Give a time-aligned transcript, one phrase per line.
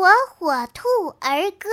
[0.00, 0.08] 火
[0.38, 1.68] 火兔儿歌。